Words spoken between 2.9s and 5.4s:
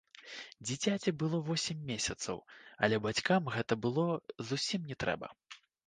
бацькам гэта было не зусім трэба.